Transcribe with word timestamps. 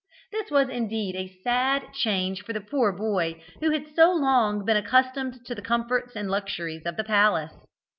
This 0.31 0.49
was 0.49 0.67
indeed 0.67 1.15
a 1.15 1.27
sad 1.43 1.93
change 1.93 2.41
for 2.43 2.53
the 2.53 2.59
poor 2.59 2.91
boy, 2.91 3.39
who 3.59 3.69
had 3.69 3.85
so 3.95 4.11
long 4.11 4.65
been 4.65 4.75
accustomed 4.75 5.45
to 5.45 5.53
the 5.53 5.61
comforts 5.61 6.15
and 6.15 6.27
luxuries 6.27 6.87
of 6.87 6.97
the 6.97 7.03
palace. 7.03 7.53